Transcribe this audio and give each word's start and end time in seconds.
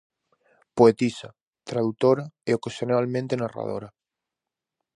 Poetisa, 0.77 1.29
tradutora 1.69 2.25
e 2.49 2.51
ocasionalmente 2.59 3.39
narradora. 3.41 3.89